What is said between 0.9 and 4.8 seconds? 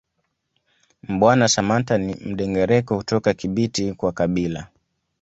Mbwana Samatta ni Mndengereko kutoka Kibiti kwa kabila